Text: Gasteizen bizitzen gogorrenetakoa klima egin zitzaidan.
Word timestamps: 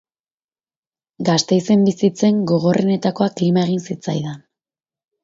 Gasteizen 1.27 1.83
bizitzen 1.89 2.39
gogorrenetakoa 2.53 3.29
klima 3.41 3.67
egin 3.67 3.85
zitzaidan. 3.91 4.41